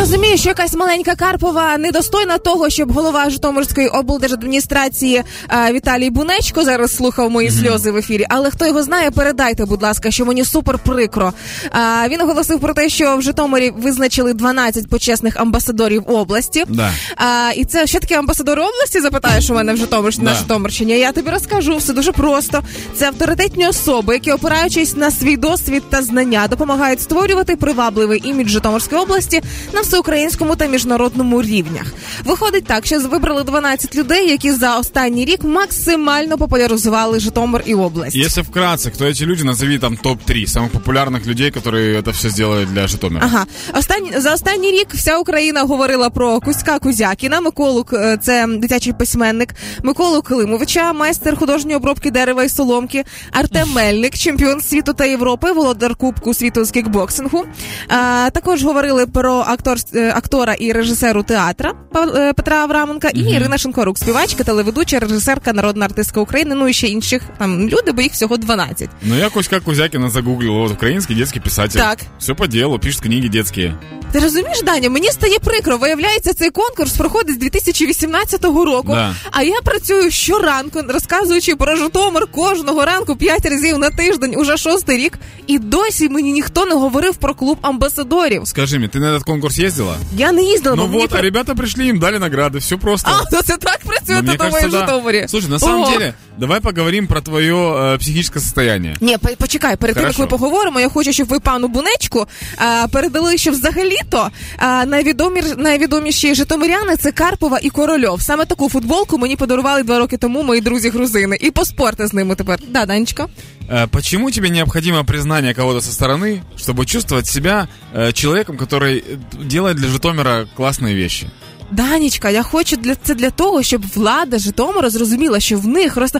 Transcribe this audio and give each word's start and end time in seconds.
розумію, 0.00 0.38
що 0.38 0.48
якась 0.48 0.74
маленька 0.74 1.14
Карпова 1.14 1.78
недостойна 1.78 2.38
того, 2.38 2.70
щоб 2.70 2.92
голова 2.92 3.30
Житомирської 3.30 3.88
облдержадміністрації 3.88 5.22
а, 5.48 5.72
Віталій 5.72 6.10
Бунечко 6.10 6.64
зараз 6.64 6.96
слухав 6.96 7.30
мої 7.30 7.50
сльози 7.50 7.90
в 7.90 7.96
ефірі. 7.96 8.26
Але 8.28 8.50
хто 8.50 8.66
його 8.66 8.82
знає, 8.82 9.10
передайте, 9.10 9.64
будь 9.64 9.82
ласка, 9.82 10.10
що 10.10 10.24
мені 10.24 10.44
супер 10.44 10.78
прикро. 10.78 11.32
А, 11.70 12.08
він 12.08 12.20
оголосив 12.20 12.60
про 12.60 12.74
те, 12.74 12.88
що 12.88 13.16
в 13.16 13.22
Житомирі 13.22 13.72
визначили 13.76 14.32
12 14.32 14.88
почесних 14.88 15.36
амбасадорів 15.36 16.02
області. 16.06 16.64
Да. 16.68 16.92
А, 17.16 17.52
і 17.56 17.64
це 17.64 17.86
що 17.86 18.00
таке 18.00 18.18
амбасадори 18.18 18.62
області? 18.62 19.00
Запитаєш 19.00 19.50
у 19.50 19.54
мене 19.54 19.72
в 19.72 19.76
Житомир 19.76 20.22
на 20.22 20.34
Житомирщині. 20.34 20.98
Я 20.98 21.12
тобі 21.12 21.30
розкажу 21.30 21.76
все 21.76 21.92
дуже 21.92 22.12
просто. 22.12 22.62
Це 22.94 23.06
авторитетні 23.06 23.68
особи, 23.68 24.14
які 24.14 24.32
опираючись 24.32 24.96
на 24.96 25.10
свій 25.10 25.36
досвід 25.36 25.82
та 25.90 26.02
знання, 26.02 26.48
допомагають 26.48 27.00
створювати 27.00 27.56
привабливий 27.56 28.22
імідж 28.24 28.48
Житомирської 28.48 29.02
області 29.02 29.42
на 29.72 29.84
всеукраїнському 29.89 30.55
та 30.55 30.65
міжнародному 30.65 31.41
рівнях. 31.41 31.93
Виходить 32.25 32.65
так, 32.65 32.85
що 32.85 32.99
вибрали 32.99 33.43
12 33.43 33.95
людей, 33.95 34.29
які 34.29 34.51
за 34.51 34.77
останній 34.79 35.25
рік 35.25 35.43
максимально 35.43 36.37
популяризували 36.37 37.19
Житомир 37.19 37.63
і 37.65 37.75
область. 37.75 38.15
Если 38.15 38.43
вкратце, 38.43 38.91
кто 38.91 39.05
эти 39.05 39.25
люди, 39.25 39.43
назови 39.43 39.77
там 39.79 39.97
топ-3 40.03 40.47
самых 40.47 40.69
популярных 40.69 41.27
людей, 41.27 41.51
которые 41.51 42.01
это 42.01 42.11
все 42.11 42.29
сделали 42.29 42.65
для 42.65 42.87
Житомира. 42.87 43.25
Ага, 43.25 43.45
останні 43.73 44.11
за 44.19 44.33
останній 44.33 44.71
рік 44.71 44.87
вся 44.93 45.17
Україна 45.17 45.61
говорила 45.63 46.09
про 46.09 46.39
Кузька 46.39 46.79
Кузякіна. 46.79 47.41
Миколу 47.41 47.83
К- 47.83 48.17
це 48.17 48.47
дитячий 48.47 48.93
письменник, 48.93 49.49
Миколу 49.83 50.21
Климовича, 50.21 50.93
майстер 50.93 51.37
художньої 51.39 51.77
обробки 51.77 52.11
дерева 52.11 52.43
і 52.43 52.49
соломки, 52.49 53.03
Артем 53.31 53.69
Мельник, 53.75 54.15
чемпіон 54.17 54.61
світу 54.61 54.93
та 54.93 55.05
Європи, 55.05 55.51
володар 55.51 55.95
Кубку 55.95 56.33
світу 56.33 56.65
з 56.65 56.71
кікбоксингу. 56.71 57.45
А, 57.87 58.29
також 58.33 58.63
говорили 58.63 59.07
про 59.07 59.33
актор, 59.70 60.00
е, 60.00 60.12
актора 60.16 60.54
і 60.54 60.72
режисеру 60.72 61.22
театра 61.22 61.72
е, 62.16 62.32
Петра 62.32 62.56
Авраменка 62.56 63.08
і 63.08 63.20
Ірина 63.20 63.58
Шинкорук, 63.58 63.98
співачка, 63.98 64.44
телеведуча, 64.44 64.98
режисерка, 64.98 65.52
народна 65.52 65.84
артистка 65.84 66.20
України. 66.20 66.54
Ну 66.54 66.68
і 66.68 66.72
ще 66.72 66.86
інших 66.86 67.22
там 67.38 67.68
люди, 67.68 67.92
бо 67.92 68.02
їх 68.02 68.12
всього 68.12 68.36
12. 68.36 68.88
Ну, 69.02 69.18
я 69.18 69.28
Кузька 69.28 69.60
Кузякина 69.60 70.10
загуглил. 70.10 70.52
Вот, 70.52 70.72
украинский 70.72 71.16
детский 71.16 71.40
писатель. 71.40 71.80
Так. 71.80 71.98
Все 72.18 72.34
по 72.34 72.46
делу, 72.46 72.78
пишет 72.78 73.00
книги 73.00 73.28
детские. 73.28 73.74
Ти 74.12 74.18
розумієш, 74.18 74.62
Даня, 74.62 74.90
мені 74.90 75.08
стає 75.08 75.38
прикро. 75.38 75.76
Виявляється, 75.78 76.34
цей 76.34 76.50
конкурс 76.50 76.92
проходить 76.92 77.34
з 77.34 77.38
2018 77.38 78.44
року. 78.44 78.92
Да. 78.92 79.14
А 79.30 79.42
я 79.42 79.60
працюю 79.64 80.10
щоранку, 80.10 80.80
розказуючи 80.88 81.56
про 81.56 81.76
Житомир 81.76 82.26
кожного 82.26 82.84
ранку 82.84 83.16
п'ять 83.16 83.46
разів 83.46 83.78
на 83.78 83.90
тиждень, 83.90 84.34
уже 84.36 84.56
шостий 84.56 84.96
рік. 84.96 85.18
І 85.46 85.58
досі 85.58 86.08
мені 86.08 86.32
ніхто 86.32 86.66
не 86.66 86.74
говорив 86.74 87.16
про 87.16 87.34
клуб 87.34 87.58
амбасадорів. 87.62 88.42
Скажи 88.44 88.78
мне, 88.78 88.88
ты 88.88 88.98
на 88.98 89.12
этот 89.12 89.24
конкурс 89.24 89.58
ездила? 89.60 89.96
Я 90.16 90.32
не 90.32 90.42
їздила, 90.42 90.76
Ну 90.76 90.86
вот, 90.86 91.14
а 91.14 91.20
ребята 91.20 91.54
пришли, 91.54 91.86
им 91.88 91.98
дали 91.98 92.18
награды, 92.18 92.58
все 92.58 92.76
просто. 92.76 93.10
А, 93.10 93.24
ну 93.32 93.42
це 93.42 93.56
так 93.56 93.78
працює, 93.84 94.00
Ну, 94.08 94.16
то 94.16 94.22
мне 94.22 94.36
думаєш, 94.36 94.52
кажется, 94.54 94.68
в 94.68 94.70
да. 94.70 94.78
Житомирі. 94.80 95.26
Слушай, 95.28 95.50
на 95.50 95.58
самом 95.58 95.82
Ого. 95.82 95.92
деле, 95.92 96.14
давай 96.37 96.59
поговорим 96.59 97.07
про 97.07 97.21
твое 97.21 97.53
э, 97.55 97.97
психическое 97.97 98.39
состояние. 98.39 98.95
Ні, 99.01 99.17
по- 99.17 99.35
почекай, 99.37 99.75
перед 99.75 99.95
тим 99.95 100.03
як 100.03 100.15
Хорошо. 100.15 100.21
ми 100.21 100.27
поговоримо, 100.27 100.79
я 100.79 100.89
хочу, 100.89 101.13
щоб 101.13 101.27
ви 101.27 101.39
пану 101.39 101.67
Бунечку 101.67 102.27
а, 102.57 102.87
передали, 102.91 103.37
що 103.37 103.51
взагалі-то 103.51 104.29
а, 104.57 104.85
найвідомі, 104.85 105.41
найвідоміші 105.57 106.35
житомиряни 106.35 106.95
це 106.95 107.11
Карпова 107.11 107.59
і 107.61 107.69
Корольов. 107.69 108.21
Саме 108.21 108.45
таку 108.45 108.69
футболку 108.69 109.17
мені 109.17 109.35
подарували 109.35 109.83
два 109.83 109.99
роки 109.99 110.17
тому 110.17 110.43
мої 110.43 110.61
друзі 110.61 110.89
грузини. 110.89 111.37
І 111.41 111.51
поспорте 111.51 112.07
з 112.07 112.13
ними 112.13 112.35
тепер. 112.35 112.59
Да, 112.69 112.85
Данечка? 112.85 113.27
Э, 113.69 113.87
Почему 113.87 114.31
тебе 114.31 114.49
необходимо 114.49 115.03
признание 115.03 115.53
кого-то 115.53 115.81
со 115.81 115.91
стороны, 115.91 116.41
чтобы 116.57 116.85
чувствовать 116.85 117.27
себя 117.27 117.67
э, 117.95 118.11
человеком, 118.13 118.57
который 118.57 118.97
э, 119.03 119.17
делает 119.45 119.77
для 119.77 119.87
Житомира 119.87 120.45
классные 120.57 120.93
вещи? 120.95 121.27
Данечка, 121.71 122.29
я 122.29 122.43
хочу 122.43 122.75
для 122.75 122.95
це 122.95 123.15
для 123.15 123.29
того, 123.29 123.63
щоб 123.63 123.81
влада 123.95 124.39
Житомира 124.39 124.89
зрозуміла, 124.89 125.39
що 125.39 125.57
в 125.57 125.67
них 125.67 125.97
росте. 125.97 126.19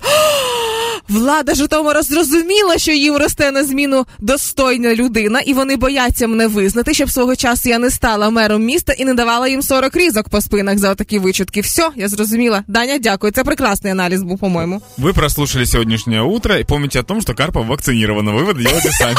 Влада 1.10 1.56
Житомира 1.56 2.02
зрозуміла, 2.02 2.78
що 2.78 2.92
їм 2.92 3.18
росте 3.18 3.52
на 3.52 3.64
зміну 3.64 4.06
достойна 4.20 4.96
людина, 4.96 5.40
і 5.40 5.54
вони 5.54 5.76
бояться 5.76 6.28
мене 6.28 6.48
визнати, 6.48 6.94
щоб 6.94 7.12
свого 7.12 7.36
часу 7.36 7.70
я 7.70 7.80
не 7.80 7.90
стала 7.90 8.30
мером 8.30 8.64
міста 8.64 8.94
і 8.94 9.06
не 9.06 9.14
давала 9.14 9.48
їм 9.48 9.62
40 9.62 9.96
різок 9.96 10.30
по 10.30 10.42
спинах 10.42 10.78
за 10.78 10.96
такі 10.96 11.20
вичутки. 11.20 11.62
Все, 11.62 11.90
я 11.96 12.08
зрозуміла. 12.08 12.64
Даня, 12.68 12.98
дякую. 12.98 13.34
Це 13.34 13.44
прекрасний 13.44 13.92
аналіз 13.92 14.22
був, 14.22 14.40
по-моєму. 14.40 14.82
Вы 14.98 15.14
прослушали 15.14 15.66
сегодняшнее 15.66 16.22
утро 16.22 16.56
и 16.56 16.64
помните 16.64 17.00
о 17.00 17.04
том, 17.04 17.22
что 17.22 17.34
Карпов 17.34 17.66
вакцинирована. 17.66 18.32
Выводы 18.32 18.64
делайте 18.64 18.92
сами. 18.92 19.18